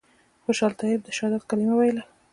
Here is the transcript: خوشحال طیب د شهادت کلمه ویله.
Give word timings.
خوشحال 0.43 0.73
طیب 0.79 0.99
د 1.03 1.07
شهادت 1.17 1.43
کلمه 1.49 1.75
ویله. 1.77 2.03